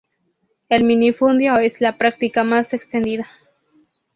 [0.67, 3.27] El minifundio es la práctica más extendida.